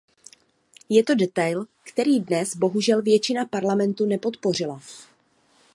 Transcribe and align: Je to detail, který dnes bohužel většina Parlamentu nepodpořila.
Je 0.89 1.03
to 1.03 1.15
detail, 1.15 1.65
který 1.93 2.19
dnes 2.19 2.55
bohužel 2.55 3.01
většina 3.01 3.45
Parlamentu 3.45 4.05
nepodpořila. 4.05 4.81